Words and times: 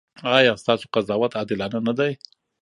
ایا 0.37 0.53
ستاسو 0.61 0.85
قضاوت 0.95 1.31
عادلانه 1.39 1.79
نه 1.87 1.93
دی؟ 1.99 2.11